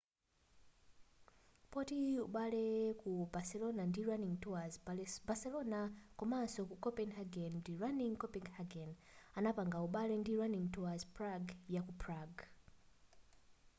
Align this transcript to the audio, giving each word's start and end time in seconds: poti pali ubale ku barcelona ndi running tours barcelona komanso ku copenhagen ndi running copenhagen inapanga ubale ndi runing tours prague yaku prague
poti 1.71 1.95
pali 1.99 2.15
ubale 2.27 2.65
ku 3.01 3.09
barcelona 3.33 3.81
ndi 3.87 4.01
running 4.09 4.35
tours 4.43 4.73
barcelona 5.27 5.79
komanso 6.19 6.61
ku 6.69 6.75
copenhagen 6.83 7.51
ndi 7.59 7.73
running 7.81 8.13
copenhagen 8.21 8.91
inapanga 9.37 9.77
ubale 9.87 10.13
ndi 10.17 10.31
runing 10.39 10.67
tours 10.75 11.01
prague 11.15 11.51
yaku 11.75 11.93
prague 12.01 12.43